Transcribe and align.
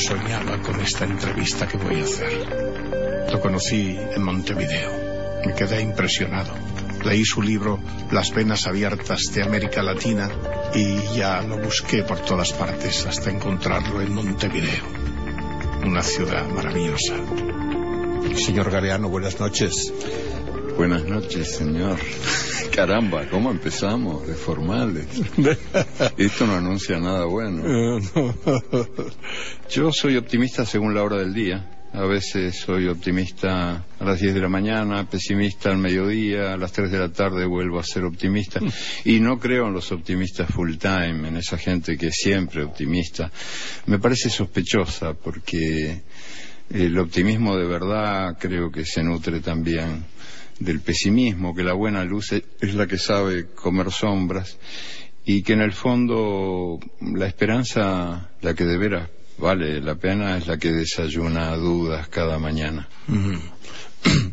Soñaba 0.00 0.60
con 0.62 0.80
esta 0.80 1.04
entrevista 1.04 1.68
que 1.68 1.76
voy 1.76 2.00
a 2.00 2.04
hacer. 2.04 3.28
Lo 3.30 3.40
conocí 3.40 3.98
en 3.98 4.22
Montevideo. 4.22 4.90
Me 5.44 5.54
quedé 5.54 5.82
impresionado. 5.82 6.52
Leí 7.04 7.24
su 7.24 7.42
libro 7.42 7.78
Las 8.10 8.32
venas 8.32 8.66
abiertas 8.66 9.32
de 9.34 9.42
América 9.42 9.82
Latina 9.82 10.30
y 10.74 11.16
ya 11.16 11.42
lo 11.42 11.58
busqué 11.58 12.02
por 12.02 12.20
todas 12.20 12.52
partes 12.52 13.06
hasta 13.06 13.30
encontrarlo 13.30 14.00
en 14.00 14.14
Montevideo. 14.14 14.84
Una 15.84 16.02
ciudad 16.02 16.46
maravillosa. 16.48 17.14
Señor 18.36 18.70
Galeano, 18.70 19.08
buenas 19.08 19.38
noches. 19.38 19.92
Buenas 20.80 21.04
noches, 21.04 21.56
señor. 21.56 21.98
Caramba, 22.74 23.28
¿cómo 23.28 23.50
empezamos? 23.50 24.26
De 24.26 24.32
formales. 24.32 25.08
Esto 26.16 26.46
no 26.46 26.54
anuncia 26.54 26.98
nada 26.98 27.26
bueno. 27.26 28.00
Yo 29.70 29.92
soy 29.92 30.16
optimista 30.16 30.64
según 30.64 30.94
la 30.94 31.02
hora 31.02 31.18
del 31.18 31.34
día. 31.34 31.70
A 31.92 32.06
veces 32.06 32.60
soy 32.60 32.88
optimista 32.88 33.84
a 33.98 34.04
las 34.04 34.22
10 34.22 34.32
de 34.32 34.40
la 34.40 34.48
mañana, 34.48 35.06
pesimista 35.06 35.68
al 35.68 35.76
mediodía, 35.76 36.54
a 36.54 36.56
las 36.56 36.72
3 36.72 36.90
de 36.90 36.98
la 36.98 37.12
tarde 37.12 37.44
vuelvo 37.44 37.78
a 37.78 37.84
ser 37.84 38.04
optimista. 38.04 38.60
Y 39.04 39.20
no 39.20 39.38
creo 39.38 39.66
en 39.66 39.74
los 39.74 39.92
optimistas 39.92 40.50
full 40.50 40.76
time, 40.76 41.28
en 41.28 41.36
esa 41.36 41.58
gente 41.58 41.98
que 41.98 42.06
es 42.06 42.14
siempre 42.14 42.64
optimista. 42.64 43.30
Me 43.84 43.98
parece 43.98 44.30
sospechosa 44.30 45.12
porque 45.12 46.00
el 46.70 46.98
optimismo 46.98 47.54
de 47.58 47.66
verdad 47.66 48.38
creo 48.40 48.70
que 48.70 48.86
se 48.86 49.02
nutre 49.02 49.40
también 49.40 50.04
del 50.60 50.80
pesimismo, 50.80 51.54
que 51.54 51.64
la 51.64 51.72
buena 51.72 52.04
luz 52.04 52.32
es 52.32 52.74
la 52.74 52.86
que 52.86 52.98
sabe 52.98 53.46
comer 53.46 53.90
sombras 53.90 54.58
y 55.24 55.42
que 55.42 55.54
en 55.54 55.62
el 55.62 55.72
fondo 55.72 56.78
la 57.00 57.26
esperanza, 57.26 58.30
la 58.40 58.54
que 58.54 58.64
de 58.64 58.78
veras 58.78 59.08
vale 59.38 59.80
la 59.80 59.96
pena, 59.96 60.36
es 60.36 60.46
la 60.46 60.58
que 60.58 60.70
desayuna 60.70 61.56
dudas 61.56 62.08
cada 62.08 62.38
mañana. 62.38 62.88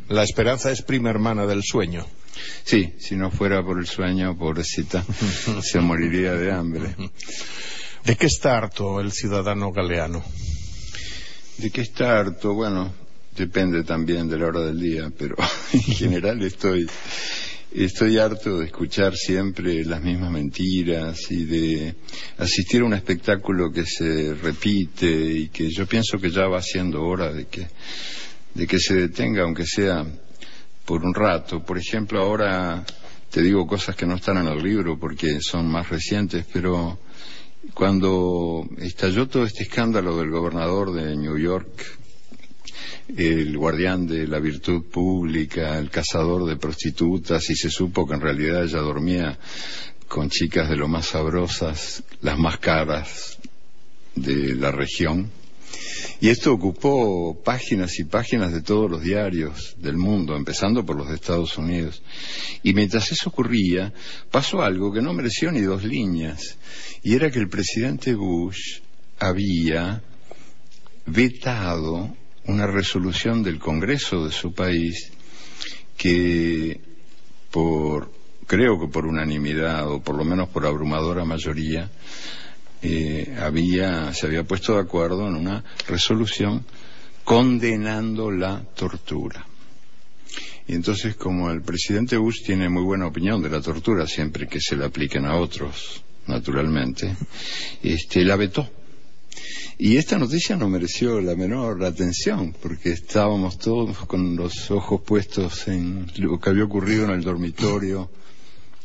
La 0.10 0.24
esperanza 0.24 0.72
es 0.72 0.82
prima 0.82 1.10
hermana 1.10 1.46
del 1.46 1.64
sueño. 1.64 2.06
Sí, 2.64 2.94
si 3.00 3.16
no 3.16 3.32
fuera 3.32 3.64
por 3.64 3.80
el 3.80 3.88
sueño, 3.88 4.38
pobrecita, 4.38 5.04
se 5.62 5.80
moriría 5.80 6.34
de 6.34 6.52
hambre. 6.52 6.96
¿De 8.04 8.16
qué 8.16 8.28
está 8.28 8.58
harto 8.58 9.00
el 9.00 9.12
ciudadano 9.12 9.72
galeano? 9.72 10.24
¿De 11.58 11.72
qué 11.72 11.82
está 11.82 12.20
harto? 12.20 12.54
Bueno, 12.54 12.94
depende 13.38 13.84
también 13.84 14.28
de 14.28 14.38
la 14.38 14.48
hora 14.48 14.62
del 14.62 14.80
día, 14.80 15.12
pero 15.18 15.36
en 15.74 15.82
general 15.82 16.42
estoy 16.44 16.88
estoy 17.72 18.18
harto 18.18 18.60
de 18.60 18.66
escuchar 18.66 19.16
siempre 19.16 19.86
las 19.86 20.02
mismas 20.02 20.32
mentiras 20.32 21.30
y 21.30 21.44
de 21.44 21.96
asistir 22.38 22.82
a 22.82 22.86
un 22.86 22.94
espectáculo 22.94 23.72
que 23.72 23.86
se 23.86 24.34
repite 24.34 25.06
y 25.08 25.50
que 25.50 25.70
yo 25.70 25.86
pienso 25.86 26.18
que 26.18 26.32
ya 26.32 26.48
va 26.48 26.62
siendo 26.62 27.04
hora 27.04 27.32
de 27.32 27.46
que 27.46 27.68
de 28.54 28.66
que 28.66 28.80
se 28.80 28.96
detenga 28.96 29.44
aunque 29.44 29.66
sea 29.66 30.04
por 30.86 31.04
un 31.04 31.14
rato. 31.14 31.64
Por 31.64 31.78
ejemplo, 31.78 32.20
ahora 32.20 32.84
te 33.30 33.42
digo 33.42 33.68
cosas 33.68 33.96
que 33.96 34.08
no 34.08 34.16
están 34.16 34.38
en 34.38 34.48
el 34.48 34.64
libro 34.64 34.98
porque 34.98 35.40
son 35.42 35.68
más 35.68 35.90
recientes, 35.90 36.46
pero 36.52 36.98
cuando 37.74 38.66
estalló 38.78 39.28
todo 39.28 39.44
este 39.44 39.64
escándalo 39.64 40.18
del 40.18 40.32
gobernador 40.32 40.94
de 40.94 41.16
New 41.16 41.38
York, 41.38 41.86
el 43.16 43.58
guardián 43.58 44.08
de 44.08 44.28
la 44.28 44.40
virtud 44.40 44.84
pública, 44.84 45.78
el 45.78 45.90
cazador 45.90 46.46
de 46.46 46.58
prostitutas, 46.58 47.50
y 47.50 47.56
se 47.56 47.70
supo 47.70 48.08
que 48.08 48.16
en 48.16 48.22
realidad 48.22 48.64
ella 48.64 48.80
dormía 48.80 49.38
con 50.08 50.30
chicas 50.30 50.70
de 50.70 50.76
lo 50.76 50.88
más 50.88 51.08
sabrosas, 51.08 52.04
las 52.22 52.38
más 52.38 52.58
caras 52.58 53.38
de 54.16 54.56
la 54.56 54.72
región. 54.72 55.32
Y 56.20 56.30
esto 56.30 56.52
ocupó 56.52 57.40
páginas 57.44 58.00
y 58.00 58.06
páginas 58.06 58.52
de 58.52 58.62
todos 58.62 58.90
los 58.90 59.04
diarios 59.04 59.76
del 59.78 59.98
mundo, 59.98 60.36
empezando 60.36 60.86
por 60.86 60.96
los 60.96 61.10
de 61.10 61.16
Estados 61.16 61.58
Unidos. 61.58 62.02
Y 62.64 62.74
mientras 62.74 63.12
eso 63.12 63.30
ocurría, 63.30 63.94
pasó 64.32 64.62
algo 64.62 64.92
que 64.92 65.02
no 65.02 65.14
mereció 65.14 65.52
ni 65.52 65.62
dos 65.62 65.84
líneas, 65.84 66.58
y 67.04 67.14
era 67.14 67.30
que 67.30 67.40
el 67.40 67.50
presidente 67.50 68.16
Bush 68.16 68.80
había 69.20 70.02
vetado 71.06 72.16
una 72.48 72.68
resolución 72.68 73.44
del 73.44 73.60
Congreso 73.60 74.26
de 74.26 74.32
su 74.32 74.54
país 74.54 75.12
que 75.98 76.80
por 77.52 78.12
creo 78.46 78.80
que 78.80 78.88
por 78.88 79.06
unanimidad 79.06 79.90
o 79.90 80.02
por 80.02 80.16
lo 80.16 80.24
menos 80.24 80.50
por 80.50 80.66
abrumadora 80.66 81.26
mayoría 81.26 81.90
eh, 82.82 83.36
había 83.40 84.14
se 84.14 84.28
había 84.28 84.44
puesto 84.44 84.76
de 84.76 84.82
acuerdo 84.82 85.28
en 85.28 85.36
una 85.36 85.64
resolución 85.88 86.66
condenando 87.24 88.32
la 88.32 88.64
tortura. 88.74 89.46
Y 90.66 90.76
entonces, 90.76 91.16
como 91.16 91.50
el 91.52 91.62
presidente 91.62 92.18
Bush 92.18 92.44
tiene 92.46 92.70
muy 92.70 92.84
buena 92.84 93.08
opinión 93.08 93.42
de 93.42 93.50
la 93.50 93.62
tortura, 93.62 94.06
siempre 94.08 94.48
que 94.48 94.62
se 94.62 94.76
la 94.76 94.86
apliquen 94.86 95.26
a 95.26 95.36
otros, 95.36 96.04
naturalmente, 96.28 97.16
este, 97.84 98.24
la 98.24 98.36
vetó. 98.36 98.70
Y 99.80 99.98
esta 99.98 100.18
noticia 100.18 100.56
no 100.56 100.68
mereció 100.70 101.22
la 101.22 101.36
menor 101.36 101.84
atención, 101.86 102.56
porque 102.60 102.90
estábamos 102.92 103.60
todos 103.60 104.00
con 104.08 104.36
los 104.36 104.72
ojos 104.72 105.02
puestos 105.02 105.68
en 105.68 106.12
lo 106.18 106.40
que 106.40 106.50
había 106.50 106.64
ocurrido 106.64 107.06
en 107.06 107.12
el 107.12 107.22
dormitorio 107.22 108.10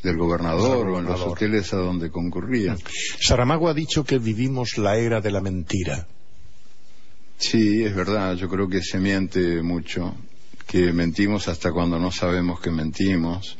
del 0.02 0.18
gobernador 0.18 0.88
o 0.88 0.98
en 0.98 1.06
los 1.06 1.20
hoteles 1.22 1.72
a 1.72 1.78
donde 1.78 2.10
concurría. 2.10 2.76
Saramago 3.20 3.68
ha 3.68 3.74
dicho 3.74 4.04
que 4.04 4.18
vivimos 4.18 4.76
la 4.76 4.98
era 4.98 5.22
de 5.22 5.30
la 5.30 5.40
mentira. 5.40 6.06
Sí, 7.38 7.82
es 7.82 7.94
verdad, 7.94 8.34
yo 8.36 8.48
creo 8.50 8.68
que 8.68 8.82
se 8.82 8.98
miente 8.98 9.62
mucho, 9.62 10.14
que 10.66 10.92
mentimos 10.92 11.48
hasta 11.48 11.72
cuando 11.72 11.98
no 11.98 12.12
sabemos 12.12 12.60
que 12.60 12.70
mentimos. 12.70 13.56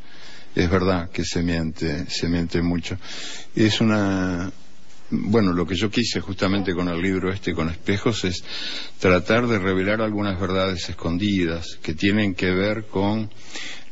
Es 0.55 0.69
verdad 0.69 1.09
que 1.11 1.25
se 1.25 1.43
miente, 1.43 2.05
se 2.11 2.29
miente 2.29 2.61
mucho. 2.61 2.99
Es 3.57 3.81
una 3.81 4.53
bueno, 5.13 5.53
lo 5.53 5.67
que 5.67 5.75
yo 5.75 5.91
quise 5.91 6.21
justamente 6.21 6.75
con 6.75 6.89
el 6.89 7.01
libro 7.01 7.31
este, 7.31 7.53
con 7.53 7.69
espejos, 7.69 8.25
es 8.25 8.43
tratar 8.99 9.47
de 9.47 9.59
revelar 9.59 10.01
algunas 10.01 10.41
verdades 10.41 10.89
escondidas 10.89 11.79
que 11.83 11.95
tienen 11.95 12.35
que 12.35 12.51
ver 12.51 12.87
con 12.87 13.31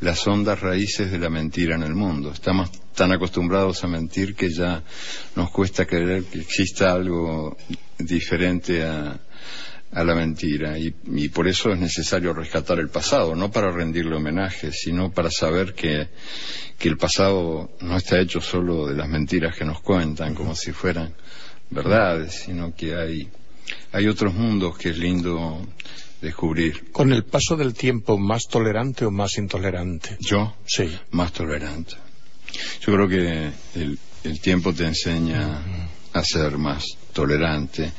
las 0.01 0.27
hondas 0.27 0.61
raíces 0.61 1.13
de 1.13 1.19
la 1.19 1.29
mentira 1.29 1.77
en 1.77 1.83
el 1.83 1.95
mundo. 1.95 2.31
Estamos 2.33 2.71
tan 2.95 3.13
acostumbrados 3.13 3.85
a 3.85 3.89
mentir 3.89 4.35
que 4.35 4.51
ya 4.51 4.83
nos 5.37 5.51
cuesta 5.51 5.85
creer 5.85 6.25
que 6.25 6.41
exista 6.41 6.93
algo 6.93 7.57
diferente 7.99 8.83
a, 8.83 9.21
a 9.93 10.05
la 10.05 10.15
mentira 10.15 10.79
y, 10.79 10.95
y, 11.07 11.29
por 11.31 11.49
eso 11.49 11.73
es 11.73 11.79
necesario 11.79 12.33
rescatar 12.33 12.79
el 12.79 12.89
pasado, 12.89 13.35
no 13.35 13.51
para 13.51 13.73
rendirle 13.73 14.17
homenaje, 14.17 14.71
sino 14.73 15.11
para 15.11 15.31
saber 15.31 15.75
que, 15.75 16.09
que 16.79 16.89
el 16.89 16.97
pasado 16.97 17.73
no 17.81 17.97
está 17.97 18.21
hecho 18.21 18.41
solo 18.41 18.87
de 18.87 18.95
las 18.95 19.09
mentiras 19.09 19.57
que 19.57 19.65
nos 19.65 19.81
cuentan 19.81 20.35
como 20.35 20.55
si 20.55 20.73
fueran 20.73 21.13
verdades, 21.71 22.43
sino 22.45 22.75
que 22.75 22.95
hay, 22.95 23.29
hay 23.93 24.07
otros 24.07 24.35
mundos 24.35 24.79
que 24.79 24.91
es 24.91 24.99
lindo 24.99 25.67
descubrir. 26.21 26.93
Con 26.93 27.13
el 27.13 27.25
paso 27.25 27.57
del 27.57 27.75
tiempo, 27.75 28.17
¿más 28.17 28.47
tolerante 28.47 29.05
o 29.05 29.11
más 29.11 29.39
intolerante? 29.39 30.17
¿Yo? 30.21 30.57
Sí. 30.67 30.89
Más 31.11 31.33
tolerante. 31.33 31.95
Yo 32.81 32.93
creo 32.93 33.09
que 33.09 33.51
el, 33.81 33.99
el 34.23 34.41
tiempo 34.41 34.73
te 34.73 34.85
enseña 34.85 35.63
a 36.13 36.25
ser 36.25 36.59
más 36.59 36.85
tolerante 37.13 37.93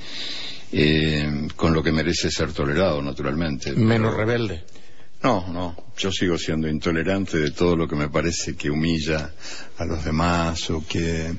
eh, 0.71 1.47
con 1.56 1.73
lo 1.73 1.83
que 1.83 1.91
merece 1.91 2.31
ser 2.31 2.53
tolerado, 2.53 3.01
naturalmente. 3.01 3.73
Menos 3.73 4.13
pero... 4.13 4.25
rebelde. 4.25 4.63
No, 5.23 5.47
no, 5.47 5.75
yo 5.97 6.12
sigo 6.12 6.35
siendo 6.38 6.68
intolerante 6.68 7.38
de 7.38 7.51
todo 7.51 7.75
lo 7.75 7.88
que 7.88 7.95
me 7.95 8.09
parece 8.09 8.56
que 8.56 8.71
humilla 8.71 9.31
a 9.77 9.85
los 9.85 10.03
demás 10.03 10.68
o 10.71 10.83
que, 10.88 11.31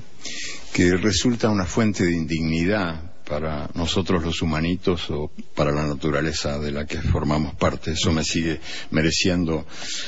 que 0.72 0.96
resulta 0.96 1.48
una 1.48 1.64
fuente 1.64 2.04
de 2.04 2.12
indignidad 2.12 3.12
para 3.24 3.68
nosotros 3.74 4.22
los 4.22 4.40
humanitos 4.40 5.10
o 5.10 5.32
para 5.54 5.72
la 5.72 5.84
naturaleza 5.84 6.58
de 6.60 6.70
la 6.70 6.86
que 6.86 6.98
formamos 6.98 7.54
parte. 7.56 7.92
Eso 7.92 8.12
me 8.12 8.22
sigue 8.22 8.60
mereciendo 8.92 9.66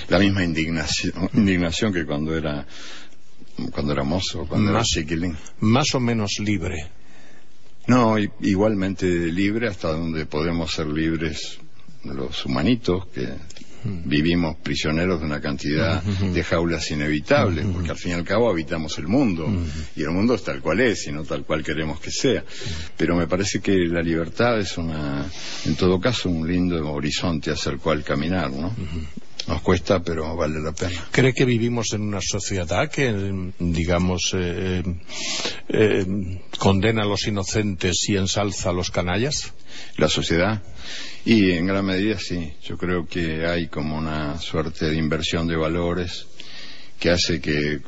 la 0.08 0.20
misma 0.20 0.44
indignación, 0.44 1.30
indignación 1.32 1.92
que 1.92 2.06
cuando 2.06 2.36
era 2.36 2.66
cuando 3.72 3.92
era 3.92 4.02
mozo, 4.02 4.46
cuando 4.46 4.70
era 4.70 4.82
chiquilín. 4.82 5.36
Más 5.60 5.94
o 5.94 6.00
menos 6.00 6.38
libre. 6.38 6.90
No, 7.86 8.16
igualmente 8.40 9.06
libre 9.06 9.68
hasta 9.68 9.92
donde 9.92 10.26
podemos 10.26 10.72
ser 10.72 10.86
libres 10.86 11.58
los 12.04 12.44
humanitos 12.46 13.06
que 13.08 13.28
vivimos 13.84 14.56
prisioneros 14.56 15.20
de 15.20 15.26
una 15.26 15.40
cantidad 15.40 16.02
de 16.02 16.44
jaulas 16.44 16.90
inevitables, 16.90 17.66
porque 17.66 17.90
al 17.90 17.96
fin 17.98 18.12
y 18.12 18.14
al 18.14 18.24
cabo 18.24 18.48
habitamos 18.48 18.96
el 18.98 19.08
mundo 19.08 19.46
y 19.94 20.02
el 20.02 20.10
mundo 20.10 20.34
es 20.34 20.42
tal 20.42 20.60
cual 20.60 20.80
es 20.80 21.06
y 21.06 21.12
no 21.12 21.24
tal 21.24 21.44
cual 21.44 21.62
queremos 21.62 22.00
que 22.00 22.10
sea. 22.10 22.42
Pero 22.96 23.14
me 23.16 23.26
parece 23.26 23.60
que 23.60 23.76
la 23.76 24.00
libertad 24.00 24.58
es 24.58 24.78
una, 24.78 25.26
en 25.66 25.76
todo 25.76 26.00
caso, 26.00 26.30
un 26.30 26.48
lindo 26.48 26.90
horizonte 26.92 27.50
hacia 27.50 27.72
el 27.72 27.78
cual 27.78 28.02
caminar, 28.02 28.50
¿no? 28.50 28.74
Nos 29.46 29.60
cuesta, 29.60 30.02
pero 30.02 30.36
vale 30.36 30.60
la 30.60 30.72
pena. 30.72 31.06
¿Cree 31.10 31.34
que 31.34 31.44
vivimos 31.44 31.92
en 31.92 32.02
una 32.02 32.20
sociedad 32.22 32.90
que, 32.90 33.52
digamos, 33.58 34.32
eh, 34.34 34.82
eh, 35.68 36.40
condena 36.58 37.02
a 37.02 37.06
los 37.06 37.26
inocentes 37.26 38.08
y 38.08 38.16
ensalza 38.16 38.70
a 38.70 38.72
los 38.72 38.90
canallas? 38.90 39.52
la 39.96 40.08
sociedad. 40.08 40.62
Y 41.24 41.52
en 41.52 41.66
gran 41.66 41.84
medida 41.84 42.18
sí, 42.18 42.52
yo 42.62 42.76
creo 42.76 43.06
que 43.06 43.46
hay 43.46 43.68
como 43.68 43.96
una 43.96 44.38
suerte 44.38 44.86
de 44.86 44.96
inversión 44.96 45.46
de 45.46 45.56
valores 45.56 46.26
que 46.98 47.10
hace 47.10 47.40
que, 47.40 47.80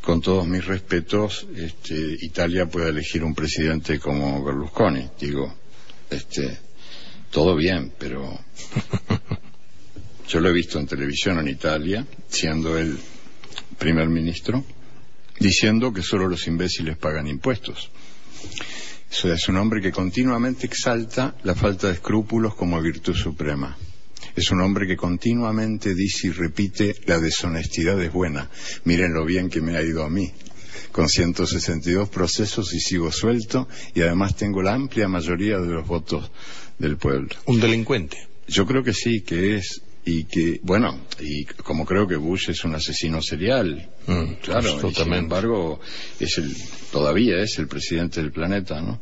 con 0.00 0.20
todos 0.20 0.46
mis 0.46 0.64
respetos, 0.64 1.46
este, 1.56 2.16
Italia 2.20 2.66
pueda 2.66 2.88
elegir 2.88 3.24
un 3.24 3.34
presidente 3.34 3.98
como 3.98 4.42
Berlusconi. 4.44 5.08
Digo, 5.18 5.54
este, 6.10 6.58
todo 7.30 7.56
bien, 7.56 7.92
pero 7.98 8.38
yo 10.28 10.40
lo 10.40 10.48
he 10.48 10.52
visto 10.52 10.78
en 10.78 10.86
televisión 10.86 11.38
en 11.38 11.48
Italia, 11.48 12.06
siendo 12.28 12.78
el 12.78 12.98
primer 13.78 14.08
ministro, 14.08 14.64
diciendo 15.38 15.92
que 15.92 16.02
solo 16.02 16.28
los 16.28 16.46
imbéciles 16.46 16.96
pagan 16.96 17.26
impuestos. 17.26 17.90
O 19.10 19.14
sea, 19.14 19.34
es 19.34 19.48
un 19.48 19.56
hombre 19.56 19.80
que 19.80 19.92
continuamente 19.92 20.66
exalta 20.66 21.36
la 21.44 21.54
falta 21.54 21.88
de 21.88 21.94
escrúpulos 21.94 22.54
como 22.54 22.80
virtud 22.80 23.14
suprema. 23.14 23.76
Es 24.34 24.50
un 24.50 24.60
hombre 24.60 24.86
que 24.86 24.96
continuamente 24.96 25.94
dice 25.94 26.28
y 26.28 26.30
repite 26.30 26.96
la 27.06 27.20
deshonestidad 27.20 28.02
es 28.02 28.12
buena. 28.12 28.50
Miren 28.84 29.14
lo 29.14 29.24
bien 29.24 29.48
que 29.48 29.60
me 29.60 29.76
ha 29.76 29.82
ido 29.82 30.02
a 30.02 30.10
mí. 30.10 30.32
Con 30.90 31.08
162 31.08 32.08
procesos 32.08 32.74
y 32.74 32.80
sigo 32.80 33.12
suelto 33.12 33.68
y 33.94 34.02
además 34.02 34.34
tengo 34.36 34.62
la 34.62 34.74
amplia 34.74 35.06
mayoría 35.06 35.58
de 35.58 35.68
los 35.68 35.86
votos 35.86 36.30
del 36.78 36.96
pueblo. 36.96 37.28
Un 37.46 37.60
delincuente. 37.60 38.18
Yo 38.48 38.66
creo 38.66 38.82
que 38.82 38.92
sí, 38.92 39.20
que 39.20 39.56
es 39.56 39.82
y 40.06 40.24
que, 40.24 40.60
bueno, 40.62 41.00
y 41.20 41.44
como 41.46 41.86
creo 41.86 42.06
que 42.06 42.16
Bush 42.16 42.50
es 42.50 42.64
un 42.64 42.74
asesino 42.74 43.22
serial, 43.22 43.90
Mm, 44.06 44.34
claro, 44.42 44.90
y 44.90 44.94
sin 44.94 45.14
embargo 45.14 45.80
es 46.20 46.36
el, 46.36 46.54
todavía 46.92 47.38
es 47.38 47.58
el 47.58 47.66
presidente 47.68 48.20
del 48.20 48.32
planeta, 48.32 48.78
¿no? 48.82 49.00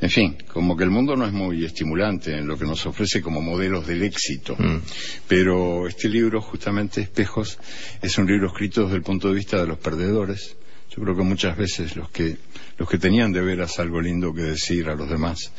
En 0.00 0.08
fin, 0.08 0.36
como 0.52 0.76
que 0.76 0.84
el 0.84 0.90
mundo 0.90 1.16
no 1.16 1.26
es 1.26 1.32
muy 1.32 1.64
estimulante 1.64 2.38
en 2.38 2.46
lo 2.46 2.56
que 2.56 2.64
nos 2.64 2.86
ofrece 2.86 3.20
como 3.20 3.42
modelos 3.42 3.88
del 3.88 4.04
éxito, 4.04 4.54
Mm. 4.56 4.82
pero 5.26 5.88
este 5.88 6.08
libro, 6.08 6.40
justamente 6.40 7.00
Espejos, 7.00 7.58
es 8.00 8.16
un 8.18 8.26
libro 8.28 8.46
escrito 8.46 8.84
desde 8.84 8.96
el 8.98 9.02
punto 9.02 9.28
de 9.28 9.34
vista 9.34 9.60
de 9.60 9.66
los 9.66 9.78
perdedores. 9.78 10.54
Yo 10.96 11.02
creo 11.02 11.16
que 11.16 11.22
muchas 11.24 11.56
veces 11.56 11.96
los 11.96 12.08
que 12.10 12.36
los 12.78 12.88
que 12.88 12.98
tenían 12.98 13.32
de 13.32 13.40
veras 13.40 13.78
algo 13.80 14.00
lindo 14.00 14.32
que 14.32 14.42
decir 14.42 14.88
a 14.88 14.94
los 14.94 15.08
demás 15.10 15.50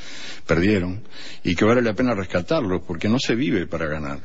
perdieron 0.46 1.04
y 1.44 1.56
que 1.56 1.66
vale 1.66 1.82
la 1.82 1.94
pena 1.94 2.14
rescatarlos 2.14 2.84
porque 2.88 3.10
no 3.10 3.20
se 3.20 3.36
vive 3.36 3.68
para 3.68 3.88
ganar. 3.88 4.22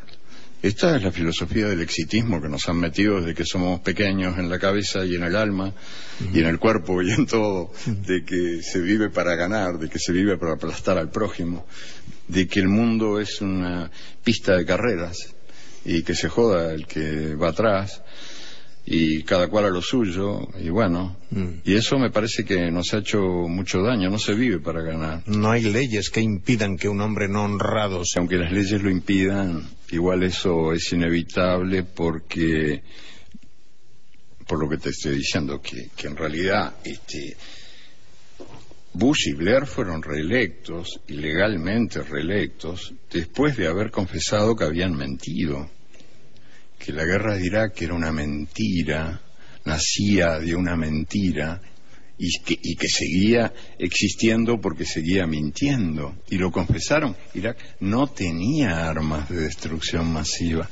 Esta 0.63 0.97
es 0.97 1.03
la 1.03 1.11
filosofía 1.11 1.67
del 1.67 1.81
exitismo 1.81 2.41
que 2.41 2.49
nos 2.49 2.69
han 2.69 2.77
metido 2.79 3.21
desde 3.21 3.35
que 3.35 3.45
somos 3.45 3.81
pequeños 3.81 4.39
en 4.39 4.49
la 4.49 4.61
cabeza 4.61 5.05
y 5.05 5.17
en 5.17 5.25
el 5.25 5.35
alma 5.35 5.73
y 6.33 6.39
en 6.39 6.47
el 6.47 6.61
cuerpo 6.61 7.03
y 7.03 7.11
en 7.11 7.27
todo, 7.27 7.73
de 7.87 8.25
que 8.25 8.63
se 8.63 8.81
vive 8.81 9.11
para 9.11 9.35
ganar, 9.35 9.79
de 9.79 9.89
que 9.89 9.99
se 9.99 10.13
vive 10.13 10.39
para 10.39 10.53
aplastar 10.53 10.99
al 10.99 11.11
prójimo, 11.11 11.67
de 12.29 12.47
que 12.47 12.61
el 12.61 12.69
mundo 12.69 13.19
es 13.19 13.41
una 13.41 13.91
pista 14.23 14.57
de 14.57 14.65
carreras 14.65 15.35
y 15.85 16.05
que 16.05 16.15
se 16.15 16.29
joda 16.29 16.73
el 16.73 16.87
que 16.87 17.35
va 17.35 17.49
atrás 17.49 18.03
y 18.87 19.25
cada 19.25 19.49
cual 19.49 19.65
a 19.65 19.71
lo 19.71 19.83
suyo 19.83 20.49
y 20.61 20.69
bueno, 20.69 21.17
Mm. 21.33 21.63
y 21.65 21.75
eso 21.77 21.99
me 21.99 22.11
parece 22.11 22.45
que 22.45 22.71
nos 22.71 22.93
ha 22.93 22.99
hecho 22.99 23.19
mucho 23.49 23.81
daño, 23.81 24.11
no 24.11 24.19
se 24.19 24.35
vive 24.35 24.59
para 24.59 24.83
ganar. 24.83 25.23
No 25.27 25.51
hay 25.51 25.63
leyes 25.63 26.11
que 26.11 26.21
impidan 26.21 26.77
que 26.77 26.89
un 26.91 27.01
hombre 27.01 27.27
no 27.27 27.45
honrado 27.45 28.05
se... 28.05 28.19
Aunque 28.19 28.37
las 28.37 28.53
leyes 28.53 28.83
lo 28.83 28.91
impidan, 28.91 29.67
igual 29.93 30.23
eso 30.23 30.73
es 30.73 30.93
inevitable 30.93 31.85
porque, 31.85 32.83
por 34.47 34.59
lo 34.59 34.69
que 34.69 34.79
te 34.79 34.91
estoy 34.91 35.17
diciendo, 35.17 35.61
que, 35.61 35.91
que 35.95 36.09
en 36.09 36.17
realidad 36.17 36.75
este, 36.83 37.37
Bush 38.95 39.29
y 39.29 39.33
Blair 39.33 39.67
fueron 39.67 40.03
reelectos, 40.03 41.01
ilegalmente 41.09 42.03
reelectos, 42.03 42.93
después 43.11 43.57
de 43.57 43.69
haber 43.69 43.91
confesado 43.91 44.57
que 44.57 44.65
habían 44.65 44.95
mentido, 44.95 45.71
que 46.79 46.93
la 46.93 47.05
guerra 47.05 47.37
de 47.37 47.47
Irak 47.47 47.81
era 47.83 47.95
una 47.95 48.13
mentira, 48.13 49.21
nacía 49.65 50.39
de 50.41 50.55
una 50.55 50.77
mentira 50.77 51.61
y 52.25 52.39
que, 52.45 52.57
y 52.63 52.77
que 52.77 52.87
seguía 52.87 53.53
existiendo 53.79 54.61
porque 54.61 54.85
seguía 54.85 55.27
mintiendo. 55.27 56.15
Y 56.31 56.37
lo 56.37 56.53
confesaron. 56.53 57.17
Irak 57.35 57.59
no 57.81 58.07
tenía 58.07 58.89
armas 58.89 59.29
de 59.29 59.41
destrucción 59.41 60.13
masiva. 60.13 60.71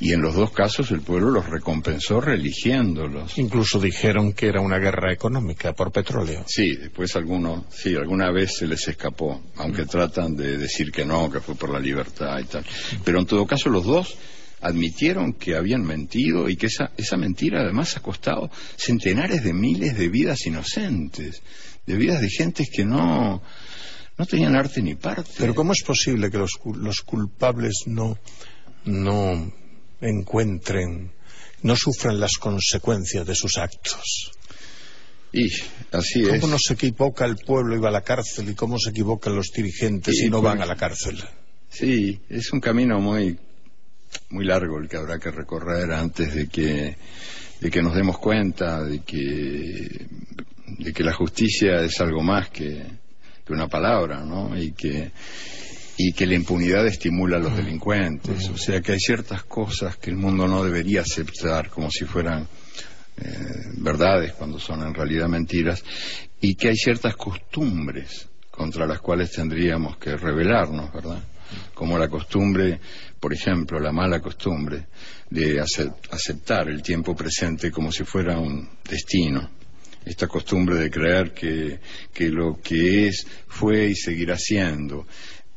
Y 0.00 0.14
en 0.14 0.22
los 0.22 0.34
dos 0.34 0.50
casos 0.50 0.90
el 0.90 1.02
pueblo 1.02 1.30
los 1.30 1.46
recompensó 1.46 2.22
religiéndolos. 2.22 3.36
Incluso 3.36 3.78
dijeron 3.78 4.32
que 4.32 4.46
era 4.46 4.62
una 4.62 4.78
guerra 4.78 5.12
económica 5.12 5.74
por 5.74 5.92
petróleo. 5.92 6.44
Sí, 6.46 6.76
después 6.76 7.14
algunos, 7.16 7.66
sí, 7.68 7.94
alguna 7.94 8.32
vez 8.32 8.56
se 8.56 8.66
les 8.66 8.88
escapó, 8.88 9.42
aunque 9.56 9.84
tratan 9.84 10.34
de 10.36 10.56
decir 10.56 10.90
que 10.90 11.04
no, 11.04 11.30
que 11.30 11.40
fue 11.40 11.54
por 11.54 11.68
la 11.68 11.80
libertad 11.80 12.38
y 12.40 12.44
tal. 12.44 12.64
Pero 13.04 13.20
en 13.20 13.26
todo 13.26 13.46
caso 13.46 13.68
los 13.68 13.84
dos 13.84 14.16
admitieron 14.60 15.32
que 15.34 15.56
habían 15.56 15.82
mentido 15.82 16.48
y 16.48 16.56
que 16.56 16.66
esa, 16.66 16.90
esa 16.96 17.16
mentira 17.16 17.60
además 17.62 17.96
ha 17.96 18.00
costado 18.00 18.50
centenares 18.76 19.42
de 19.44 19.52
miles 19.52 19.96
de 19.96 20.08
vidas 20.08 20.46
inocentes, 20.46 21.42
de 21.86 21.96
vidas 21.96 22.20
de 22.20 22.28
gentes 22.28 22.68
que 22.72 22.84
no, 22.84 23.42
no 24.16 24.26
tenían 24.26 24.56
arte 24.56 24.82
ni 24.82 24.94
parte. 24.94 25.30
Pero 25.38 25.54
¿cómo 25.54 25.72
es 25.72 25.82
posible 25.82 26.30
que 26.30 26.38
los, 26.38 26.52
los 26.76 27.00
culpables 27.02 27.84
no, 27.86 28.18
no 28.84 29.52
encuentren, 30.00 31.12
no 31.62 31.76
sufran 31.76 32.18
las 32.20 32.32
consecuencias 32.38 33.26
de 33.26 33.34
sus 33.34 33.56
actos? 33.58 34.32
Y 35.32 35.50
así 35.92 36.22
es. 36.24 36.40
¿Cómo 36.40 36.52
no 36.52 36.56
se 36.58 36.72
equivoca 36.74 37.26
el 37.26 37.36
pueblo 37.36 37.76
y 37.76 37.78
va 37.78 37.88
a 37.88 37.92
la 37.92 38.00
cárcel 38.02 38.48
y 38.48 38.54
cómo 38.54 38.78
se 38.78 38.90
equivocan 38.90 39.36
los 39.36 39.48
dirigentes 39.54 40.16
Sí, 40.16 40.26
y 40.26 40.30
no 40.30 40.40
pues- 40.40 40.52
van 40.54 40.62
a 40.62 40.66
la 40.66 40.76
cárcel? 40.76 41.22
Sí, 41.70 42.18
es 42.30 42.50
un 42.52 42.60
camino 42.60 42.98
muy 42.98 43.38
muy 44.30 44.44
largo 44.44 44.78
el 44.78 44.88
que 44.88 44.96
habrá 44.96 45.18
que 45.18 45.30
recorrer 45.30 45.92
antes 45.92 46.34
de 46.34 46.48
que 46.48 46.96
de 47.60 47.70
que 47.70 47.82
nos 47.82 47.94
demos 47.94 48.18
cuenta 48.18 48.82
de 48.84 49.00
que 49.00 50.06
de 50.78 50.92
que 50.92 51.02
la 51.02 51.12
justicia 51.12 51.82
es 51.82 52.00
algo 52.00 52.22
más 52.22 52.50
que, 52.50 52.84
que 53.44 53.52
una 53.52 53.68
palabra, 53.68 54.24
¿no? 54.24 54.56
Y 54.56 54.72
que 54.72 55.10
y 56.00 56.12
que 56.12 56.26
la 56.26 56.34
impunidad 56.34 56.86
estimula 56.86 57.38
a 57.38 57.40
los 57.40 57.56
delincuentes, 57.56 58.48
o 58.50 58.56
sea 58.56 58.80
que 58.80 58.92
hay 58.92 59.00
ciertas 59.00 59.42
cosas 59.42 59.96
que 59.96 60.10
el 60.10 60.16
mundo 60.16 60.46
no 60.46 60.62
debería 60.62 61.00
aceptar 61.00 61.70
como 61.70 61.90
si 61.90 62.04
fueran 62.04 62.46
eh, 63.20 63.26
verdades 63.78 64.32
cuando 64.34 64.60
son 64.60 64.86
en 64.86 64.94
realidad 64.94 65.26
mentiras 65.26 65.82
y 66.40 66.54
que 66.54 66.68
hay 66.68 66.76
ciertas 66.76 67.16
costumbres 67.16 68.28
contra 68.48 68.86
las 68.86 69.00
cuales 69.00 69.32
tendríamos 69.32 69.96
que 69.98 70.16
rebelarnos, 70.16 70.92
¿verdad? 70.92 71.20
Como 71.74 71.98
la 71.98 72.08
costumbre, 72.08 72.80
por 73.18 73.32
ejemplo, 73.32 73.78
la 73.80 73.92
mala 73.92 74.20
costumbre 74.20 74.86
de 75.30 75.60
acep- 75.60 75.94
aceptar 76.10 76.68
el 76.68 76.82
tiempo 76.82 77.14
presente 77.14 77.70
como 77.70 77.90
si 77.92 78.04
fuera 78.04 78.38
un 78.38 78.68
destino. 78.88 79.50
Esta 80.04 80.26
costumbre 80.26 80.76
de 80.76 80.90
creer 80.90 81.32
que, 81.32 81.80
que 82.12 82.28
lo 82.28 82.60
que 82.62 83.08
es 83.08 83.26
fue 83.46 83.88
y 83.88 83.94
seguirá 83.94 84.36
siendo. 84.38 85.06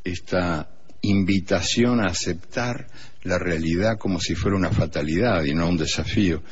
Esta 0.04 0.70
invitación 1.02 2.00
a 2.00 2.08
aceptar 2.08 2.88
la 3.24 3.38
realidad 3.38 3.98
como 3.98 4.20
si 4.20 4.36
fuera 4.36 4.58
una 4.58 4.72
fatalidad 4.72 5.44
y 5.44 5.54
no 5.54 5.68
un 5.70 5.78
desafío. 5.78 6.44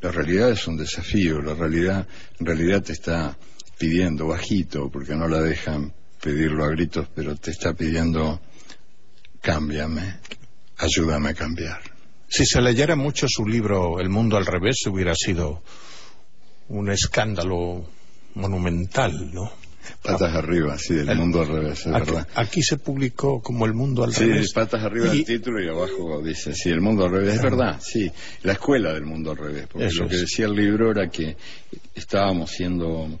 La 0.00 0.10
realidad 0.10 0.50
es 0.50 0.66
un 0.66 0.76
desafío, 0.76 1.40
la 1.40 1.54
realidad 1.54 2.06
en 2.38 2.46
realidad 2.46 2.82
te 2.82 2.92
está 2.92 3.36
pidiendo 3.78 4.26
bajito, 4.26 4.90
porque 4.90 5.14
no 5.14 5.28
la 5.28 5.40
dejan 5.40 5.92
pedirlo 6.22 6.64
a 6.64 6.68
gritos, 6.68 7.08
pero 7.14 7.34
te 7.36 7.50
está 7.50 7.72
pidiendo 7.74 8.40
cámbiame, 9.40 10.16
ayúdame 10.78 11.30
a 11.30 11.34
cambiar. 11.34 11.80
Si 12.28 12.44
se 12.46 12.60
leyera 12.60 12.94
mucho 12.94 13.26
su 13.28 13.44
libro 13.46 13.98
El 14.00 14.08
mundo 14.08 14.36
al 14.36 14.46
revés 14.46 14.76
hubiera 14.86 15.14
sido 15.14 15.62
un 16.68 16.90
escándalo 16.90 17.84
monumental, 18.34 19.32
¿no? 19.34 19.50
Patas 20.02 20.34
arriba, 20.36 20.78
sí, 20.78 20.94
del 20.94 21.16
mundo 21.16 21.40
al 21.40 21.48
revés, 21.48 21.80
es 21.80 21.86
Aquí, 21.88 22.10
verdad. 22.12 22.28
aquí 22.36 22.62
se 22.62 22.76
publicó 22.76 23.42
como 23.42 23.66
El 23.66 23.74
mundo 23.74 24.04
al 24.04 24.12
Sí, 24.14 24.24
revés. 24.26 24.52
patas 24.52 24.84
arriba 24.84 25.12
Y- 25.12 25.18
el 25.20 25.24
título 25.24 25.60
y 25.64 25.68
abajo 25.68 26.22
dice, 26.22 26.54
sí, 26.54 26.68
el 26.68 26.80
mundo 26.80 27.06
al 27.06 27.10
revés. 27.12 27.34
Es 27.36 27.42
verdad, 27.42 27.80
sí, 27.82 28.08
la 28.42 28.52
escuela 28.52 28.92
del 28.92 29.04
mundo 29.06 29.32
al 29.32 29.38
revés. 29.38 29.66
Porque 29.66 29.86
Eso 29.88 30.04
lo 30.04 30.08
que 30.08 30.14
es. 30.16 30.20
decía 30.20 30.46
el 30.46 30.54
libro 30.54 30.92
era 30.92 31.08
que 31.08 31.36
estábamos 31.94 32.50
siendo 32.52 33.18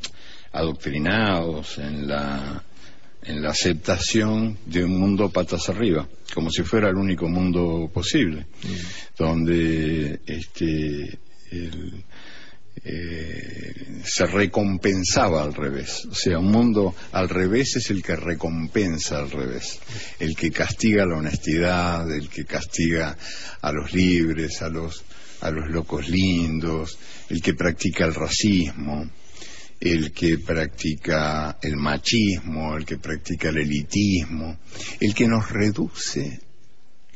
adoctrinados 0.52 1.78
en 1.78 2.06
la, 2.06 2.62
en 3.22 3.42
la 3.42 3.50
aceptación 3.50 4.58
de 4.66 4.84
un 4.84 4.98
mundo 4.98 5.30
patas 5.30 5.68
arriba, 5.68 6.08
como 6.34 6.50
si 6.50 6.62
fuera 6.62 6.88
el 6.88 6.96
único 6.96 7.28
mundo 7.28 7.90
posible, 7.92 8.46
donde 9.16 10.20
este, 10.26 11.18
el, 11.50 12.04
eh, 12.82 14.00
se 14.04 14.26
recompensaba 14.26 15.42
al 15.42 15.52
revés. 15.54 16.06
O 16.10 16.14
sea, 16.14 16.38
un 16.38 16.50
mundo 16.50 16.94
al 17.12 17.28
revés 17.28 17.76
es 17.76 17.90
el 17.90 18.02
que 18.02 18.16
recompensa 18.16 19.18
al 19.18 19.30
revés. 19.30 19.78
El 20.18 20.34
que 20.34 20.50
castiga 20.50 21.04
la 21.04 21.18
honestidad, 21.18 22.10
el 22.10 22.28
que 22.30 22.44
castiga 22.44 23.16
a 23.60 23.72
los 23.72 23.92
libres, 23.92 24.62
a 24.62 24.70
los, 24.70 25.04
a 25.42 25.50
los 25.50 25.68
locos 25.68 26.08
lindos, 26.08 26.98
el 27.28 27.42
que 27.42 27.54
practica 27.54 28.06
el 28.06 28.14
racismo, 28.14 29.10
el 29.80 30.12
que 30.12 30.38
practica 30.38 31.58
el 31.62 31.76
machismo, 31.76 32.76
el 32.76 32.84
que 32.84 32.98
practica 32.98 33.48
el 33.48 33.58
elitismo, 33.58 34.58
el 35.00 35.14
que 35.14 35.26
nos 35.26 35.50
reduce 35.50 36.40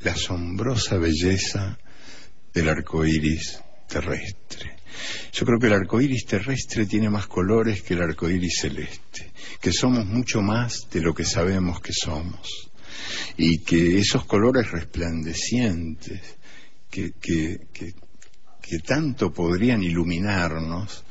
la 0.00 0.12
asombrosa 0.12 0.96
belleza 0.96 1.78
del 2.54 2.68
arco 2.70 3.04
iris 3.04 3.60
terrestre. 3.86 4.76
Yo 5.32 5.44
creo 5.44 5.58
que 5.58 5.66
el 5.66 5.74
arco 5.74 6.00
iris 6.00 6.24
terrestre 6.24 6.86
tiene 6.86 7.10
más 7.10 7.26
colores 7.26 7.82
que 7.82 7.94
el 7.94 8.02
arco 8.02 8.30
iris 8.30 8.60
celeste, 8.60 9.32
que 9.60 9.72
somos 9.72 10.06
mucho 10.06 10.40
más 10.40 10.88
de 10.90 11.02
lo 11.02 11.14
que 11.14 11.24
sabemos 11.24 11.80
que 11.80 11.92
somos, 11.92 12.70
y 13.36 13.58
que 13.58 13.98
esos 13.98 14.24
colores 14.24 14.70
resplandecientes 14.70 16.20
que, 16.90 17.12
que, 17.20 17.66
que, 17.72 17.92
que 18.62 18.78
tanto 18.78 19.32
podrían 19.32 19.82
iluminarnos 19.82 21.04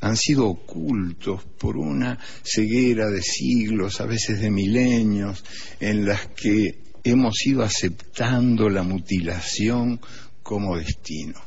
han 0.00 0.16
sido 0.16 0.46
ocultos 0.46 1.44
por 1.58 1.76
una 1.76 2.18
ceguera 2.42 3.08
de 3.10 3.22
siglos, 3.22 4.00
a 4.00 4.06
veces 4.06 4.40
de 4.40 4.50
milenios, 4.50 5.44
en 5.80 6.06
las 6.06 6.26
que 6.28 6.78
hemos 7.04 7.46
ido 7.46 7.62
aceptando 7.62 8.68
la 8.68 8.82
mutilación 8.82 10.00
como 10.42 10.76
destino. 10.76 11.40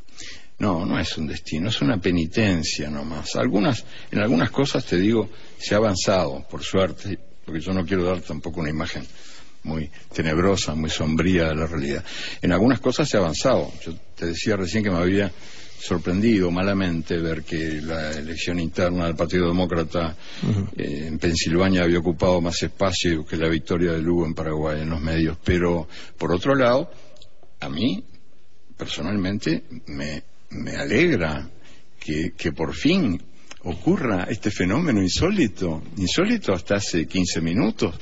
No, 0.59 0.85
no 0.85 0.99
es 0.99 1.17
un 1.17 1.25
destino, 1.25 1.69
es 1.69 1.81
una 1.81 1.99
penitencia 1.99 2.89
nomás. 2.89 3.35
Algunas, 3.35 3.83
en 4.11 4.19
algunas 4.19 4.51
cosas 4.51 4.85
te 4.85 4.97
digo, 4.97 5.29
se 5.57 5.73
ha 5.73 5.77
avanzado, 5.77 6.45
por 6.47 6.63
suerte, 6.63 7.17
porque 7.43 7.59
yo 7.59 7.73
no 7.73 7.83
quiero 7.83 8.03
dar 8.03 8.21
tampoco 8.21 8.59
una 8.59 8.69
imagen 8.69 9.03
muy 9.63 9.89
tenebrosa, 10.13 10.75
muy 10.75 10.89
sombría 10.89 11.49
de 11.49 11.55
la 11.55 11.67
realidad. 11.67 12.03
En 12.41 12.51
algunas 12.51 12.79
cosas 12.79 13.09
se 13.09 13.17
ha 13.17 13.21
avanzado. 13.21 13.71
Yo 13.83 13.93
te 14.15 14.27
decía 14.27 14.55
recién 14.55 14.83
que 14.83 14.91
me 14.91 14.97
había 14.97 15.31
sorprendido 15.81 16.51
malamente 16.51 17.17
ver 17.17 17.43
que 17.43 17.81
la 17.81 18.11
elección 18.11 18.59
interna 18.59 19.05
del 19.05 19.15
Partido 19.15 19.47
Demócrata 19.47 20.15
eh, 20.77 21.05
en 21.07 21.17
Pensilvania 21.17 21.83
había 21.83 21.99
ocupado 21.99 22.39
más 22.39 22.61
espacio 22.61 23.25
que 23.25 23.35
la 23.35 23.49
victoria 23.49 23.93
de 23.93 24.01
Lugo 24.01 24.25
en 24.25 24.35
Paraguay 24.35 24.81
en 24.81 24.91
los 24.91 25.01
medios. 25.01 25.37
Pero, 25.43 25.87
por 26.17 26.31
otro 26.31 26.55
lado, 26.55 26.91
a 27.59 27.69
mí, 27.69 28.03
personalmente, 28.77 29.63
me, 29.87 30.23
me 30.51 30.75
alegra 30.75 31.49
que, 31.99 32.33
que 32.37 32.51
por 32.51 32.75
fin 32.75 33.19
ocurra 33.63 34.27
este 34.29 34.51
fenómeno 34.51 35.01
insólito, 35.01 35.81
insólito 35.97 36.53
hasta 36.53 36.75
hace 36.75 37.07
15 37.07 37.41
minutos, 37.41 37.95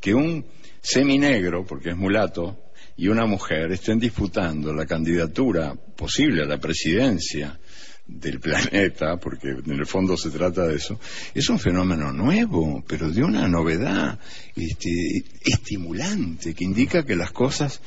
que 0.00 0.14
un 0.14 0.44
seminegro, 0.80 1.64
porque 1.66 1.90
es 1.90 1.96
mulato, 1.96 2.65
y 2.96 3.08
una 3.08 3.26
mujer 3.26 3.72
estén 3.72 3.98
disputando 3.98 4.72
la 4.72 4.86
candidatura 4.86 5.74
posible 5.74 6.42
a 6.42 6.46
la 6.46 6.58
presidencia 6.58 7.58
del 8.06 8.38
planeta, 8.38 9.16
porque 9.16 9.48
en 9.48 9.72
el 9.72 9.86
fondo 9.86 10.16
se 10.16 10.30
trata 10.30 10.66
de 10.66 10.76
eso, 10.76 10.98
es 11.34 11.48
un 11.48 11.58
fenómeno 11.58 12.12
nuevo, 12.12 12.84
pero 12.86 13.10
de 13.10 13.22
una 13.22 13.48
novedad 13.48 14.18
este, 14.54 15.24
estimulante, 15.44 16.54
que 16.54 16.64
indica 16.64 17.04
que 17.04 17.16
las 17.16 17.32
cosas 17.32 17.80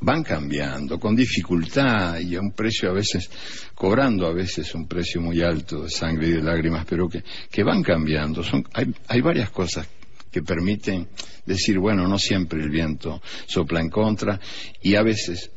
van 0.00 0.22
cambiando 0.22 0.98
con 0.98 1.14
dificultad 1.14 2.18
y 2.18 2.34
a 2.34 2.40
un 2.40 2.52
precio 2.52 2.90
a 2.90 2.94
veces, 2.94 3.30
cobrando 3.74 4.26
a 4.26 4.32
veces 4.32 4.74
un 4.74 4.88
precio 4.88 5.20
muy 5.20 5.42
alto 5.42 5.82
de 5.82 5.90
sangre 5.90 6.28
y 6.28 6.32
de 6.32 6.42
lágrimas, 6.42 6.86
pero 6.88 7.08
que, 7.08 7.62
van 7.62 7.82
cambiando. 7.82 8.42
Son, 8.42 8.66
hay, 8.72 8.92
hay 9.06 9.20
varias 9.20 9.50
cosas 9.50 9.86
que 10.30 10.42
permiten 10.42 11.08
decir, 11.44 11.78
bueno, 11.78 12.06
no 12.06 12.18
siempre 12.18 12.62
el 12.62 12.70
viento 12.70 13.20
sopla 13.46 13.80
en 13.80 13.90
contra 13.90 14.40
y 14.82 14.94
a 14.94 15.02
veces, 15.02 15.50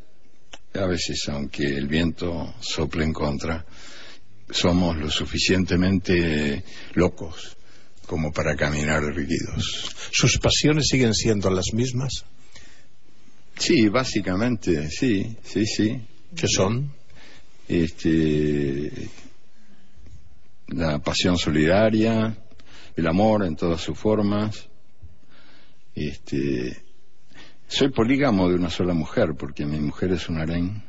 a 0.73 0.85
veces 0.85 1.23
aunque 1.29 1.63
el 1.63 1.87
viento 1.87 2.55
sople 2.59 3.05
en 3.05 3.13
contra, 3.13 3.65
somos 4.49 4.97
lo 4.97 5.09
suficientemente 5.09 6.63
locos 6.93 7.57
como 8.05 8.31
para 8.31 8.55
caminar 8.55 9.03
erguidos. 9.03 9.89
¿Sus 10.11 10.37
pasiones 10.37 10.87
siguen 10.89 11.13
siendo 11.13 11.49
las 11.49 11.73
mismas? 11.73 12.25
Sí, 13.57 13.87
básicamente, 13.87 14.89
sí, 14.89 15.37
sí, 15.43 15.65
sí. 15.65 16.01
¿Qué 16.35 16.47
son? 16.47 16.91
Este, 17.67 18.91
la 20.67 20.99
pasión 20.99 21.37
solidaria, 21.37 22.35
el 22.95 23.07
amor 23.07 23.45
en 23.45 23.55
todas 23.55 23.81
sus 23.81 23.97
formas. 23.97 24.69
Este, 25.95 26.83
soy 27.67 27.89
polígamo 27.91 28.49
de 28.49 28.55
una 28.55 28.69
sola 28.69 28.93
mujer 28.93 29.35
porque 29.37 29.65
mi 29.65 29.79
mujer 29.79 30.11
es 30.11 30.29
un 30.29 30.39
harén. 30.39 30.83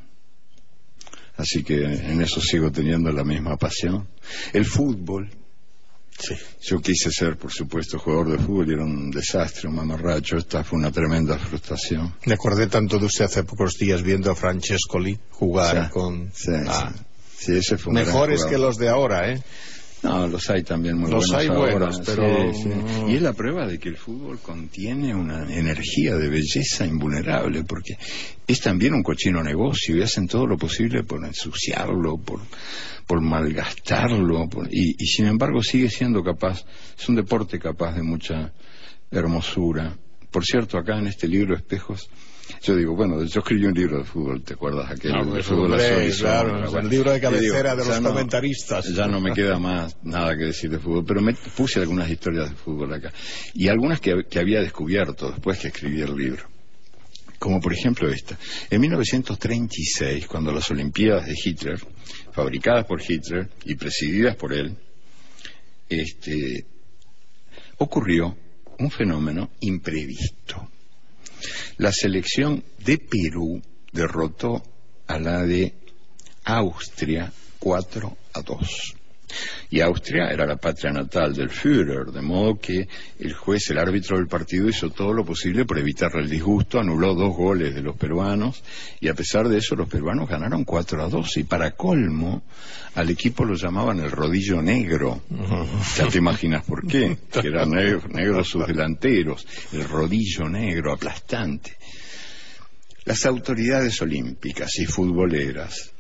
Así 1.36 1.64
que 1.64 1.82
en 1.84 2.22
eso 2.22 2.40
sigo 2.40 2.70
teniendo 2.70 3.10
la 3.10 3.24
misma 3.24 3.56
pasión. 3.56 4.08
El 4.52 4.64
fútbol. 4.64 5.30
Sí. 6.16 6.34
Yo 6.62 6.78
quise 6.80 7.10
ser, 7.10 7.36
por 7.36 7.50
supuesto, 7.50 7.98
jugador 7.98 8.30
de 8.30 8.38
fútbol 8.38 8.70
y 8.70 8.74
era 8.74 8.84
un 8.84 9.10
desastre, 9.10 9.68
un 9.68 9.74
mamarracho. 9.74 10.36
Esta 10.36 10.62
fue 10.62 10.78
una 10.78 10.92
tremenda 10.92 11.36
frustración. 11.38 12.14
Me 12.24 12.34
acordé 12.34 12.68
tanto 12.68 13.00
de 13.00 13.06
usted 13.06 13.24
hace 13.24 13.42
pocos 13.42 13.72
días 13.80 14.00
viendo 14.02 14.30
a 14.30 14.36
Francescoli 14.36 15.18
jugar 15.30 15.86
Sí, 15.86 15.90
con... 15.90 16.30
sí, 16.32 16.52
Ah, 16.68 16.92
sí. 16.94 17.02
Sí, 17.36 17.56
ese 17.58 17.76
fue 17.78 17.90
un 17.92 17.96
Mejores 17.98 18.44
que 18.44 18.56
los 18.56 18.76
de 18.78 18.88
ahora, 18.88 19.32
¿eh? 19.32 19.42
No, 20.04 20.28
los 20.28 20.48
hay 20.50 20.62
también 20.62 20.98
muy 20.98 21.10
Los 21.10 21.26
buenos 21.28 21.34
hay 21.34 21.48
ahora, 21.48 21.72
buenos, 21.78 22.00
pero- 22.04 22.52
sí, 22.52 22.62
sí. 22.62 22.70
Y 23.08 23.16
es 23.16 23.22
la 23.22 23.32
prueba 23.32 23.66
de 23.66 23.78
que 23.78 23.88
el 23.88 23.96
fútbol 23.96 24.38
contiene 24.40 25.14
una 25.14 25.50
energía 25.52 26.14
de 26.16 26.28
belleza 26.28 26.86
invulnerable, 26.86 27.64
porque 27.64 27.96
es 28.46 28.60
también 28.60 28.94
un 28.94 29.02
cochino 29.02 29.42
negocio 29.42 29.96
y 29.96 30.02
hacen 30.02 30.28
todo 30.28 30.46
lo 30.46 30.56
posible 30.58 31.02
por 31.04 31.24
ensuciarlo, 31.24 32.18
por, 32.18 32.40
por 33.06 33.20
malgastarlo, 33.20 34.48
por- 34.48 34.68
y, 34.72 34.94
y 34.98 35.06
sin 35.06 35.26
embargo 35.26 35.62
sigue 35.62 35.88
siendo 35.90 36.22
capaz, 36.22 36.64
es 36.98 37.08
un 37.08 37.16
deporte 37.16 37.58
capaz 37.58 37.94
de 37.94 38.02
mucha 38.02 38.52
hermosura. 39.10 39.96
Por 40.34 40.44
cierto, 40.44 40.78
acá 40.78 40.98
en 40.98 41.06
este 41.06 41.28
libro 41.28 41.54
Espejos, 41.54 42.10
yo 42.60 42.74
digo, 42.74 42.96
bueno, 42.96 43.22
yo 43.22 43.38
escribí 43.38 43.66
un 43.66 43.72
libro 43.72 43.98
de 43.98 44.04
fútbol, 44.04 44.42
¿te 44.42 44.54
acuerdas 44.54 44.90
aquel? 44.90 45.12
Ah, 45.14 45.22
de 45.24 45.42
fútbol 45.44 45.76
claro, 46.18 46.70
Bueno, 46.72 46.78
el 46.80 46.88
libro 46.88 47.12
de 47.12 47.20
digo, 47.20 47.30
cabecera 47.30 47.76
de 47.76 47.84
los 47.86 48.00
no- 48.00 48.08
comentaristas. 48.10 48.84
ya 48.92 49.06
no 49.06 49.20
me 49.20 49.32
queda 49.32 49.60
más 49.60 49.96
nada 50.02 50.36
que 50.36 50.46
decir 50.46 50.70
de 50.70 50.80
fútbol, 50.80 51.04
pero 51.06 51.20
me 51.20 51.34
puse 51.34 51.78
algunas 51.78 52.10
historias 52.10 52.50
de 52.50 52.56
fútbol 52.56 52.92
acá. 52.92 53.12
Y 53.54 53.68
algunas 53.68 54.00
que, 54.00 54.24
que 54.28 54.40
había 54.40 54.60
descubierto 54.60 55.30
después 55.30 55.60
que 55.60 55.68
escribí 55.68 56.00
el 56.00 56.16
libro. 56.16 56.42
Como 57.38 57.60
por 57.60 57.72
ejemplo 57.72 58.08
esta. 58.08 58.36
En 58.70 58.80
1936, 58.80 60.26
cuando 60.26 60.50
las 60.50 60.68
Olimpiadas 60.68 61.26
de 61.26 61.34
Hitler, 61.44 61.78
fabricadas 62.32 62.86
por 62.86 63.00
Hitler 63.00 63.48
y 63.66 63.76
presididas 63.76 64.34
por 64.34 64.52
él, 64.52 64.76
este, 65.88 66.66
ocurrió 67.78 68.36
un 68.78 68.90
fenómeno 68.90 69.50
imprevisto. 69.60 70.68
La 71.78 71.92
selección 71.92 72.64
de 72.78 72.98
Perú 72.98 73.62
derrotó 73.92 74.62
a 75.06 75.18
la 75.18 75.42
de 75.44 75.74
Austria 76.44 77.32
4 77.58 78.16
a 78.32 78.42
2. 78.42 78.94
Y 79.70 79.80
Austria 79.80 80.30
era 80.30 80.46
la 80.46 80.56
patria 80.56 80.92
natal 80.92 81.34
del 81.34 81.50
Führer, 81.50 82.06
de 82.06 82.20
modo 82.20 82.58
que 82.58 82.88
el 83.18 83.34
juez, 83.34 83.70
el 83.70 83.78
árbitro 83.78 84.16
del 84.16 84.26
partido, 84.26 84.68
hizo 84.68 84.90
todo 84.90 85.12
lo 85.12 85.24
posible 85.24 85.64
por 85.64 85.78
evitar 85.78 86.10
el 86.16 86.28
disgusto, 86.28 86.78
anuló 86.78 87.14
dos 87.14 87.34
goles 87.34 87.74
de 87.74 87.82
los 87.82 87.96
peruanos 87.96 88.62
y 89.00 89.08
a 89.08 89.14
pesar 89.14 89.48
de 89.48 89.58
eso 89.58 89.74
los 89.74 89.88
peruanos 89.88 90.28
ganaron 90.28 90.64
4 90.64 91.02
a 91.02 91.08
2 91.08 91.36
y 91.38 91.44
para 91.44 91.72
colmo 91.72 92.42
al 92.94 93.10
equipo 93.10 93.44
lo 93.44 93.54
llamaban 93.54 94.00
el 94.00 94.10
rodillo 94.10 94.62
negro. 94.62 95.22
Ya 95.96 96.08
te 96.08 96.18
imaginas 96.18 96.64
por 96.64 96.86
qué, 96.86 97.18
que 97.32 97.48
eran 97.48 97.70
negros, 97.72 98.08
negros 98.08 98.48
sus 98.48 98.66
delanteros, 98.66 99.46
el 99.72 99.88
rodillo 99.88 100.48
negro 100.48 100.92
aplastante. 100.92 101.76
Las 103.04 103.26
autoridades 103.26 104.00
olímpicas 104.00 104.78
y 104.78 104.86
futboleras 104.86 105.92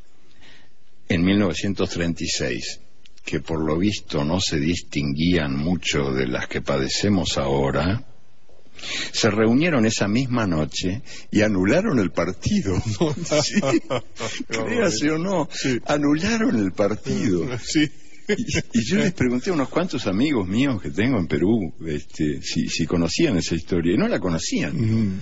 en 1.08 1.22
1936 1.22 2.80
que 3.24 3.40
por 3.40 3.60
lo 3.60 3.78
visto 3.78 4.24
no 4.24 4.40
se 4.40 4.58
distinguían 4.58 5.56
mucho 5.56 6.12
de 6.12 6.26
las 6.26 6.46
que 6.46 6.60
padecemos 6.60 7.38
ahora, 7.38 8.04
se 9.12 9.30
reunieron 9.30 9.86
esa 9.86 10.08
misma 10.08 10.46
noche 10.46 11.02
y 11.30 11.42
anularon 11.42 11.98
el 11.98 12.10
partido. 12.10 12.74
Sí, 13.42 13.60
créase 14.48 15.10
o 15.10 15.18
no, 15.18 15.48
anularon 15.86 16.56
el 16.56 16.72
partido. 16.72 17.46
Sí. 17.64 17.90
Y, 18.28 18.78
y 18.78 18.84
yo 18.84 18.96
les 18.96 19.12
pregunté 19.12 19.50
a 19.50 19.52
unos 19.52 19.68
cuantos 19.68 20.06
amigos 20.06 20.46
míos 20.48 20.80
que 20.80 20.90
tengo 20.90 21.18
en 21.18 21.26
Perú 21.26 21.72
este, 21.86 22.40
si, 22.42 22.68
si 22.68 22.86
conocían 22.86 23.36
esa 23.36 23.54
historia 23.54 23.94
y 23.94 23.98
no 23.98 24.08
la 24.08 24.18
conocían. 24.18 25.20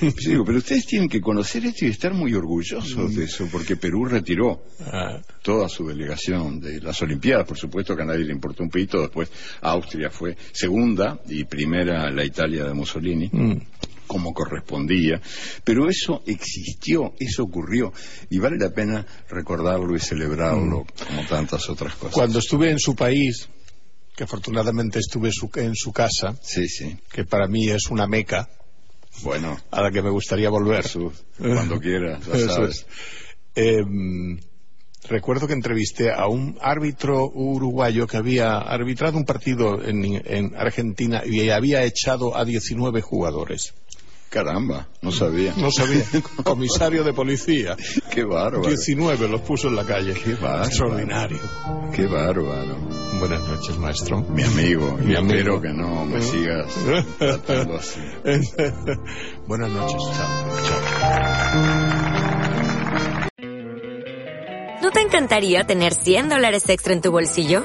Yo 0.00 0.30
digo, 0.30 0.44
pero 0.44 0.58
ustedes 0.58 0.86
tienen 0.86 1.08
que 1.08 1.20
conocer 1.20 1.64
esto 1.64 1.84
y 1.84 1.88
estar 1.88 2.12
muy 2.14 2.34
orgullosos 2.34 3.14
de 3.14 3.24
eso, 3.24 3.48
porque 3.50 3.76
Perú 3.76 4.04
retiró 4.04 4.62
Ah, 4.80 5.20
toda 5.42 5.68
su 5.68 5.86
delegación 5.86 6.60
de 6.60 6.80
las 6.80 7.00
Olimpiadas, 7.02 7.46
por 7.46 7.56
supuesto 7.56 7.96
que 7.96 8.02
a 8.02 8.06
nadie 8.06 8.24
le 8.24 8.32
importó 8.32 8.62
un 8.62 8.70
pito, 8.70 9.00
después 9.00 9.30
Austria 9.62 10.10
fue 10.10 10.36
segunda 10.52 11.18
y 11.28 11.44
primera 11.44 12.10
la 12.10 12.24
Italia 12.24 12.64
de 12.64 12.74
Mussolini, 12.74 13.28
mm. 13.32 13.56
Como 14.06 14.32
correspondía, 14.32 15.20
pero 15.64 15.88
eso 15.88 16.22
existió, 16.26 17.14
eso 17.18 17.42
ocurrió, 17.42 17.92
y 18.30 18.38
vale 18.38 18.56
la 18.58 18.70
pena 18.70 19.06
recordarlo 19.28 19.94
y 19.96 20.00
celebrarlo, 20.00 20.86
como 21.06 21.26
tantas 21.28 21.68
otras 21.68 21.94
cosas. 21.94 22.14
Cuando 22.14 22.38
estuve 22.38 22.70
en 22.70 22.78
su 22.78 22.94
país, 22.94 23.48
que 24.16 24.24
afortunadamente 24.24 24.98
estuve 24.98 25.30
su- 25.32 25.50
en 25.56 25.74
su 25.74 25.92
casa, 25.92 26.36
Sí, 26.42 26.68
sí, 26.68 26.96
que 27.12 27.24
para 27.24 27.46
mí 27.48 27.68
es 27.68 27.86
una 27.90 28.06
meca 28.06 28.48
bueno, 29.22 29.58
a 29.70 29.82
la 29.82 29.90
que 29.90 30.02
me 30.02 30.10
gustaría 30.10 30.50
volver. 30.50 30.82
Jesús, 30.82 31.24
cuando 31.38 31.80
quieras, 31.80 32.24
ya 32.26 32.38
sabes. 32.48 32.76
es. 32.80 32.86
Em, 33.54 34.38
recuerdo 35.08 35.46
que 35.46 35.54
entrevisté 35.54 36.12
a 36.12 36.26
un 36.28 36.58
árbitro 36.60 37.30
uruguayo 37.32 38.06
que 38.06 38.18
había 38.18 38.58
arbitrado 38.58 39.16
un 39.16 39.24
partido 39.24 39.82
en, 39.82 40.20
en 40.26 40.54
Argentina 40.56 41.22
y 41.24 41.48
había 41.48 41.84
echado 41.84 42.36
a 42.36 42.44
19 42.44 43.00
jugadores. 43.00 43.72
Caramba, 44.28 44.88
no 45.02 45.12
sabía. 45.12 45.54
No 45.56 45.70
sabía. 45.70 46.04
Comisario 46.44 47.04
de 47.04 47.12
policía. 47.14 47.76
Qué 48.10 48.24
bárbaro, 48.24 48.66
19 48.68 49.28
los 49.28 49.40
puso 49.42 49.68
en 49.68 49.76
la 49.76 49.84
calle. 49.84 50.12
Qué 50.14 50.34
bárbaro. 50.34 50.64
Extraordinario. 50.66 51.38
qué 51.94 52.06
bárbaro. 52.06 52.76
Buenas 53.18 53.40
noches, 53.48 53.78
maestro. 53.78 54.20
Mi 54.28 54.42
amigo, 54.42 54.98
y 55.00 55.06
Mi 55.06 55.16
amigo. 55.16 55.34
espero 55.36 55.60
que 55.62 55.72
no 55.72 56.04
me 56.04 56.20
sigas 56.20 56.70
tratando 57.18 57.76
así. 57.76 58.00
Buenas 59.46 59.70
noches. 59.70 60.02
Chao. 60.16 61.76
¿No 64.82 64.90
te 64.90 65.00
encantaría 65.00 65.64
tener 65.64 65.94
100 65.94 66.28
dólares 66.28 66.68
extra 66.68 66.92
en 66.92 67.00
tu 67.00 67.10
bolsillo? 67.10 67.64